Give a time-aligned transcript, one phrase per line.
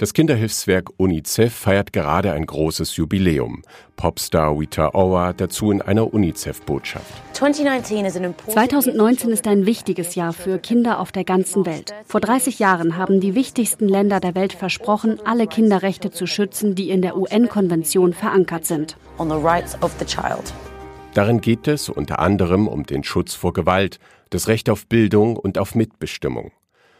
[0.00, 3.64] Das Kinderhilfswerk UNICEF feiert gerade ein großes Jubiläum.
[3.96, 7.04] Popstar Rita Ora dazu in einer UNICEF-Botschaft.
[7.32, 11.92] 2019 ist ein wichtiges Jahr für Kinder auf der ganzen Welt.
[12.06, 16.90] Vor 30 Jahren haben die wichtigsten Länder der Welt versprochen, alle Kinderrechte zu schützen, die
[16.90, 18.96] in der UN-Konvention verankert sind.
[21.14, 23.98] Darin geht es unter anderem um den Schutz vor Gewalt,
[24.30, 26.52] das Recht auf Bildung und auf Mitbestimmung.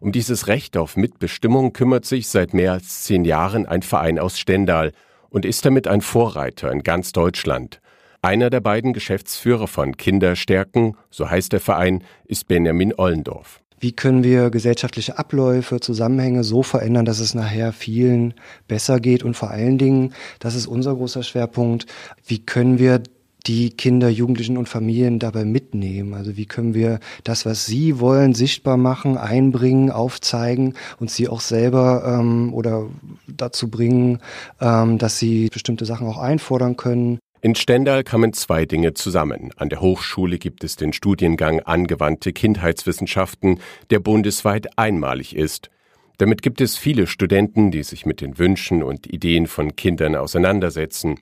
[0.00, 4.38] Um dieses Recht auf Mitbestimmung kümmert sich seit mehr als zehn Jahren ein Verein aus
[4.38, 4.92] Stendal
[5.28, 7.82] und ist damit ein Vorreiter in ganz Deutschland.
[8.22, 13.60] Einer der beiden Geschäftsführer von Kinderstärken, so heißt der Verein, ist Benjamin Ollendorf.
[13.78, 18.32] Wie können wir gesellschaftliche Abläufe, Zusammenhänge so verändern, dass es nachher vielen
[18.68, 21.84] besser geht und vor allen Dingen, das ist unser großer Schwerpunkt,
[22.26, 23.02] wie können wir
[23.46, 26.14] die Kinder, Jugendlichen und Familien dabei mitnehmen?
[26.14, 31.40] Also wie können wir das, was sie wollen, sichtbar machen, einbringen, aufzeigen und sie auch
[31.40, 32.86] selber ähm, oder
[33.26, 34.18] dazu bringen,
[34.60, 37.18] ähm, dass sie bestimmte Sachen auch einfordern können?
[37.42, 39.50] In Stendal kamen zwei Dinge zusammen.
[39.56, 45.70] An der Hochschule gibt es den Studiengang Angewandte Kindheitswissenschaften, der bundesweit einmalig ist.
[46.18, 51.18] Damit gibt es viele Studenten, die sich mit den Wünschen und Ideen von Kindern auseinandersetzen.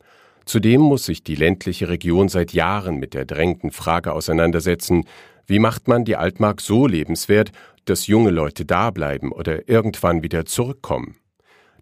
[0.48, 5.04] Zudem muss sich die ländliche Region seit Jahren mit der drängenden Frage auseinandersetzen,
[5.46, 7.52] wie macht man die Altmark so lebenswert,
[7.84, 11.16] dass junge Leute da bleiben oder irgendwann wieder zurückkommen?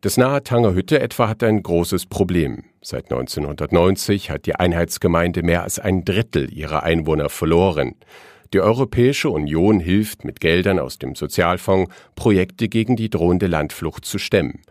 [0.00, 2.64] Das nahe Tangerhütte etwa hat ein großes Problem.
[2.82, 7.94] Seit 1990 hat die Einheitsgemeinde mehr als ein Drittel ihrer Einwohner verloren.
[8.52, 14.18] Die Europäische Union hilft mit Geldern aus dem Sozialfonds, Projekte gegen die drohende Landflucht zu
[14.18, 14.62] stemmen.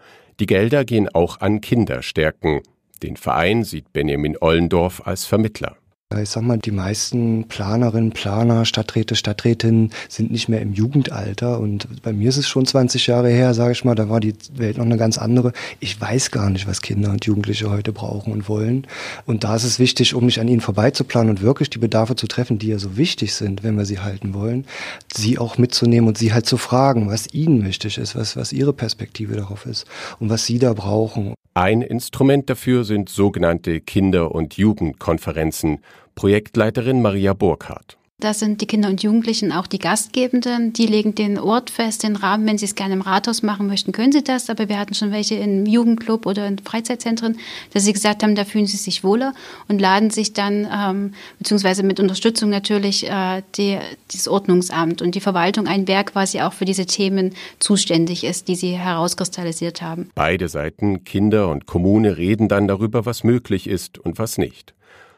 [0.41, 2.59] Die Gelder gehen auch an Kinderstärken,
[3.03, 5.77] den Verein sieht Benjamin Ollendorf als Vermittler.
[6.13, 11.59] Ich sag mal, die meisten Planerinnen, Planer, Stadträte, Stadträtinnen sind nicht mehr im Jugendalter.
[11.59, 14.35] Und bei mir ist es schon 20 Jahre her, sage ich mal, da war die
[14.53, 15.51] Welt noch eine ganz andere.
[15.79, 18.85] Ich weiß gar nicht, was Kinder und Jugendliche heute brauchen und wollen.
[19.25, 22.27] Und da ist es wichtig, um nicht an ihnen vorbeizuplanen und wirklich die Bedarfe zu
[22.27, 24.67] treffen, die ja so wichtig sind, wenn wir sie halten wollen,
[25.11, 28.73] sie auch mitzunehmen und sie halt zu fragen, was ihnen wichtig ist, was, was ihre
[28.73, 29.87] Perspektive darauf ist
[30.19, 31.33] und was sie da brauchen.
[31.57, 35.79] Ein Instrument dafür sind sogenannte Kinder- und Jugendkonferenzen.
[36.15, 37.97] Projektleiterin Maria Burkhardt.
[38.17, 40.71] Das sind die Kinder und Jugendlichen auch die Gastgebenden.
[40.71, 42.47] Die legen den Ort fest, den Rahmen.
[42.47, 44.49] Wenn sie es gerne im Rathaus machen möchten, können sie das.
[44.49, 47.37] Aber wir hatten schon welche im Jugendclub oder in Freizeitzentren,
[47.73, 49.33] dass sie gesagt haben, da fühlen sie sich wohler
[49.67, 55.21] und laden sich dann, ähm, beziehungsweise mit Unterstützung natürlich, äh, die, das Ordnungsamt und die
[55.21, 60.09] Verwaltung ein, wer quasi auch für diese Themen zuständig ist, die sie herauskristallisiert haben.
[60.15, 64.73] Beide Seiten, Kinder und Kommune, reden dann darüber, was möglich ist und was nicht.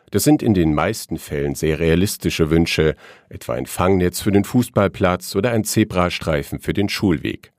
[0.09, 2.95] Das sind in den meisten Fällen sehr realistische Wünsche,
[3.27, 7.51] etwa ein Fangnetz für den Fußballplatz oder ein Zebrastreifen für den Schulweg.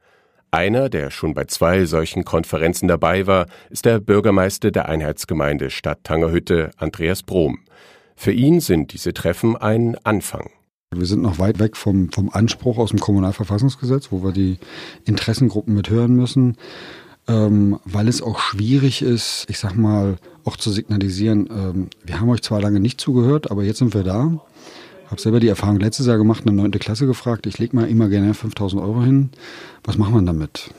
[0.51, 6.05] Einer, der schon bei zwei solchen Konferenzen dabei war, ist der Bürgermeister der Einheitsgemeinde Stadt
[6.05, 7.59] Tangerhütte, Andreas Brom.
[8.17, 10.49] Für ihn sind diese Treffen ein Anfang.
[10.91, 14.57] Wir sind noch weit weg vom, vom Anspruch aus dem Kommunalverfassungsgesetz, wo wir die
[15.05, 16.57] Interessengruppen mithören müssen
[17.29, 22.29] ähm, weil es auch schwierig ist, ich sag mal, auch zu signalisieren, ähm, wir haben
[22.31, 24.41] euch zwar lange nicht zugehört, aber jetzt sind wir da.
[25.11, 28.09] Habe selber die Erfahrung letztes Jahr gemacht, eine neunte Klasse gefragt, ich lege mal immer
[28.09, 29.31] gerne 5000 Euro hin.
[29.85, 30.71] Was machen wir damit?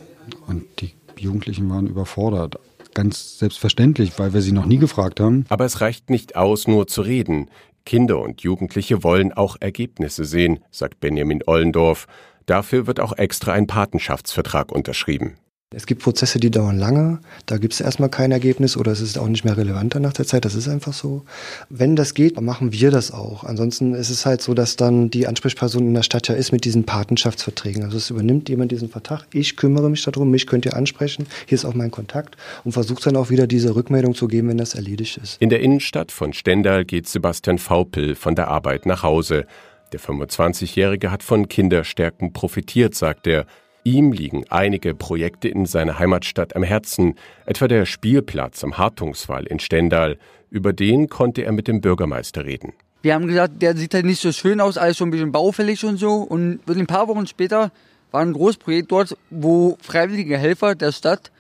[0.48, 2.60] Und die Jugendlichen waren überfordert.
[2.94, 5.46] Ganz selbstverständlich, weil wir sie noch nie gefragt haben.
[5.50, 7.50] Aber es reicht nicht aus, nur zu reden.
[7.86, 12.08] Kinder und Jugendliche wollen auch Ergebnisse sehen, sagt Benjamin Ollendorf.
[12.46, 15.38] Dafür wird auch extra ein Patenschaftsvertrag unterschrieben.
[15.75, 19.19] Es gibt Prozesse, die dauern lange, da gibt es erstmal kein Ergebnis oder es ist
[19.19, 21.25] auch nicht mehr relevanter nach der Zeit, das ist einfach so.
[21.69, 23.44] Wenn das geht, machen wir das auch.
[23.44, 26.66] Ansonsten ist es halt so, dass dann die Ansprechperson in der Stadt ja ist mit
[26.66, 27.84] diesen Patenschaftsverträgen.
[27.84, 31.56] Also es übernimmt jemand diesen Vertrag, ich kümmere mich darum, mich könnt ihr ansprechen, hier
[31.56, 34.74] ist auch mein Kontakt und versucht dann auch wieder diese Rückmeldung zu geben, wenn das
[34.74, 35.40] erledigt ist.
[35.40, 39.46] In der Innenstadt von Stendal geht Sebastian Vaupel von der Arbeit nach Hause.
[39.94, 43.46] Der 25-Jährige hat von Kinderstärken profitiert, sagt er.
[43.90, 47.16] Ihm liegen einige Projekte in seiner Heimatstadt am Herzen,
[47.48, 50.19] etwa der Spielplatz am Hartungswall in Stendal.
[50.52, 52.74] Über den konnte er mit dem Bürgermeister reden.
[53.02, 55.84] Wir haben gesagt, der sieht halt nicht so schön aus, alles schon ein bisschen baufällig
[55.86, 56.18] und so.
[56.18, 57.72] Und ein paar Wochen später
[58.12, 61.31] war ein großes Projekt dort, wo freiwillige Helfer der Stadt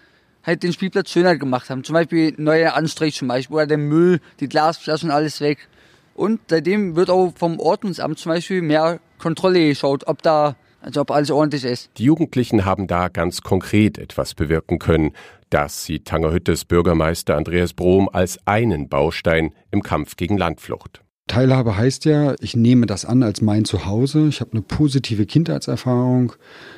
[0.43, 1.83] halt den Spielplatz schöner gemacht haben.
[1.83, 5.67] Zum Beispiel neue Anstrich zum Beispiel, oder der Müll, die Glasflaschen, alles weg.
[6.15, 11.11] Und seitdem wird auch vom Ordnungsamt zum Beispiel mehr Kontrolle geschaut, ob da also ob
[11.11, 11.89] alles ordentlich ist.
[11.97, 15.11] Die Jugendlichen haben da ganz konkret etwas bewirken können.
[15.49, 21.01] Das sieht Tangerhüttes Bürgermeister Andreas Brom als einen Baustein im Kampf gegen Landflucht.
[21.29, 24.27] Teilhabe heißt ja, ich nehme das an als mein Zuhause.
[24.27, 26.33] Ich habe eine positive Kindheitserfahrung,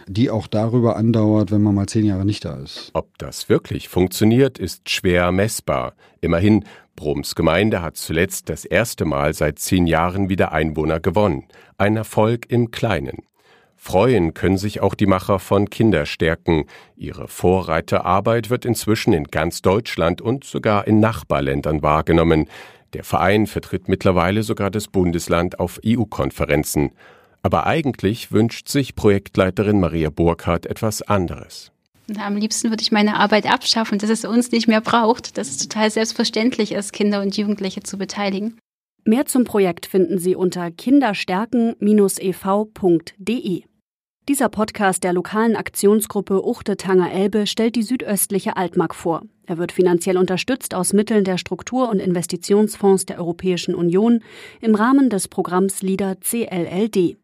[0.08, 2.92] die auch darüber andauert, wenn man mal zehn Jahre nicht da ist.
[2.94, 5.94] Ob das wirklich funktioniert, ist schwer messbar.
[6.20, 6.66] Immerhin,
[6.98, 11.46] Broms Gemeinde hat zuletzt das erste Mal seit zehn Jahren wieder Einwohner gewonnen.
[11.78, 13.24] Ein Erfolg im Kleinen.
[13.84, 16.66] Freuen können sich auch die Macher von Kinderstärken.
[16.96, 22.48] Ihre Vorreiterarbeit wird inzwischen in ganz Deutschland und sogar in Nachbarländern wahrgenommen.
[22.94, 26.92] Der Verein vertritt mittlerweile sogar das Bundesland auf EU-Konferenzen.
[27.42, 31.72] Aber eigentlich wünscht sich Projektleiterin Maria Burkhardt etwas anderes.
[32.20, 35.58] Am liebsten würde ich meine Arbeit abschaffen, dass es uns nicht mehr braucht, dass es
[35.58, 38.60] total selbstverständlich ist, Kinder und Jugendliche zu beteiligen.
[39.06, 43.64] Mehr zum Projekt finden Sie unter kinderstärken-ev.de.
[44.30, 49.24] Dieser Podcast der lokalen Aktionsgruppe Uchte Tanger Elbe stellt die südöstliche Altmark vor.
[49.48, 54.22] Er wird finanziell unterstützt aus Mitteln der Struktur- und Investitionsfonds der Europäischen Union
[54.62, 57.18] im Rahmen des Programms LIDA CLLD.